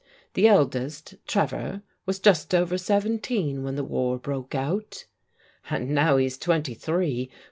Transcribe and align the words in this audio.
The 0.33 0.47
eldest, 0.47 1.13
Trevor, 1.27 1.83
was 2.07 2.17
just 2.17 2.55
over 2.55 2.75
seventeen 2.75 3.61
when 3.61 3.75
the 3.75 3.83
war 3.83 4.17
broke 4.17 4.55
out" 4.55 5.05
"And 5.69 5.91
now 5.91 6.17
he's 6.17 6.39
twenty 6.39 6.73
three. 6.73 7.29